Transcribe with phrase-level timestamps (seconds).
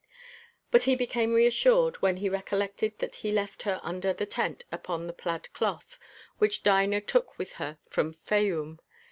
[0.71, 5.05] But he became reassured, when he recollected that he left her under the tent upon
[5.05, 5.99] the plaid cloth,
[6.39, 8.79] which Dinah took with her from Fayûm.